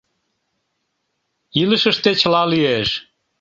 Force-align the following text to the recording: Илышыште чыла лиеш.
Илышыште 1.61 2.11
чыла 2.19 2.43
лиеш. 2.51 2.89